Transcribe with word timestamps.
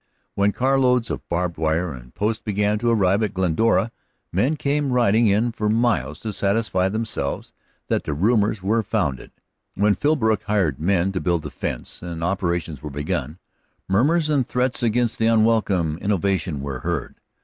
When 0.33 0.51
carloads 0.51 1.11
of 1.11 1.29
barbed 1.29 1.57
wire 1.59 1.93
and 1.93 2.11
posts 2.15 2.41
began 2.41 2.79
to 2.79 2.89
arrive 2.89 3.21
at 3.21 3.35
Glendora 3.35 3.91
men 4.33 4.55
came 4.55 4.91
riding 4.93 5.27
in 5.27 5.51
for 5.51 5.69
miles 5.69 6.17
to 6.21 6.33
satisfy 6.33 6.89
themselves 6.89 7.53
that 7.87 8.05
the 8.05 8.15
rumors 8.15 8.63
were 8.63 8.81
founded; 8.81 9.29
when 9.75 9.93
Philbrook 9.93 10.41
hired 10.45 10.79
men 10.79 11.11
to 11.11 11.21
build 11.21 11.43
the 11.43 11.51
fence, 11.51 12.01
and 12.01 12.23
operations 12.23 12.81
were 12.81 12.89
begun, 12.89 13.37
murmurs 13.87 14.27
and 14.27 14.47
threats 14.47 14.81
against 14.81 15.19
the 15.19 15.27
unwelcome 15.27 15.99
innovation 15.99 16.61
were 16.61 16.79
heard. 16.79 17.19